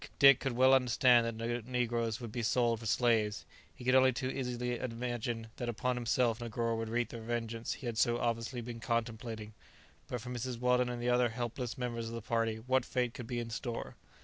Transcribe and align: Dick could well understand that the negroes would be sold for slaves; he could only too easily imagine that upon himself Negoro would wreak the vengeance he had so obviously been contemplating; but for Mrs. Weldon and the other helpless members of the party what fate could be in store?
Dick 0.17 0.39
could 0.39 0.53
well 0.53 0.73
understand 0.73 1.27
that 1.27 1.37
the 1.37 1.61
negroes 1.69 2.19
would 2.19 2.31
be 2.31 2.41
sold 2.41 2.79
for 2.79 2.87
slaves; 2.87 3.45
he 3.71 3.83
could 3.85 3.93
only 3.93 4.11
too 4.11 4.31
easily 4.31 4.79
imagine 4.79 5.49
that 5.57 5.69
upon 5.69 5.95
himself 5.95 6.39
Negoro 6.41 6.75
would 6.75 6.89
wreak 6.89 7.09
the 7.09 7.21
vengeance 7.21 7.73
he 7.73 7.85
had 7.85 7.99
so 7.99 8.17
obviously 8.17 8.61
been 8.61 8.79
contemplating; 8.79 9.53
but 10.07 10.19
for 10.19 10.31
Mrs. 10.31 10.59
Weldon 10.59 10.89
and 10.89 11.03
the 11.03 11.09
other 11.09 11.29
helpless 11.29 11.77
members 11.77 12.07
of 12.09 12.15
the 12.15 12.21
party 12.23 12.55
what 12.65 12.83
fate 12.83 13.13
could 13.13 13.27
be 13.27 13.37
in 13.39 13.51
store? 13.51 13.95